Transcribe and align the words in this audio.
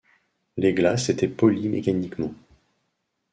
Les 0.57 0.73
glaces 0.73 1.09
étaient 1.09 1.27
polies 1.27 1.69
mécaniquement. 1.69 2.33